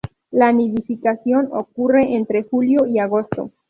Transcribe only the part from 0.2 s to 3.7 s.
La nidificación ocurre entre julio y agosto.